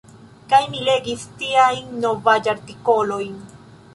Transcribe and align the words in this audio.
Kaj 0.53 0.59
mi 0.69 0.79
legis 0.85 1.25
tiajn 1.41 1.93
novaĵ-artikolojn. 2.05 3.37